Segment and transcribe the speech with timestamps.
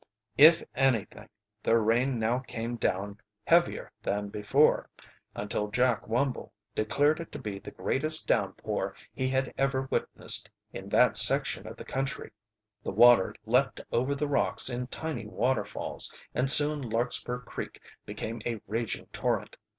[0.39, 1.29] If anything,
[1.61, 4.89] the rain now came down heavier than before,
[5.35, 10.89] until Jack Wumble declared it to be the greatest downpour he had ever witnessed in
[10.89, 12.31] that section of the country.
[12.81, 18.59] The water leaped over the rocks in tiny waterfalls, and soon Larkspur Creek became a
[18.65, 19.55] raging torrent.